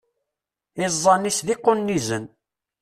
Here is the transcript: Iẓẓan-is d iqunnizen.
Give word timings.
Iẓẓan-is 0.83 1.39
d 1.45 1.47
iqunnizen. 1.53 2.25